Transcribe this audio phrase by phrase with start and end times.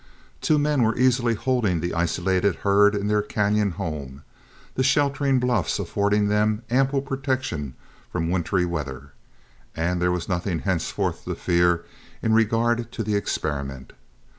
[0.41, 4.23] Two men were easily holding the isolated herd in their cañon home,
[4.73, 7.75] the sheltering bluffs affording them ample protection
[8.11, 9.11] from wintry weather,
[9.75, 11.85] and there was nothing henceforth to fear
[12.23, 13.93] in regard to the experiment.